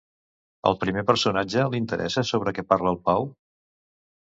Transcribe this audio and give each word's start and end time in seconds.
Al 0.69 0.77
primer 0.83 1.03
personatge 1.09 1.67
li 1.75 1.79
interessa 1.83 2.25
sobre 2.31 2.57
què 2.59 2.67
parla 2.73 2.95
el 2.97 3.01
Pau? 3.11 3.31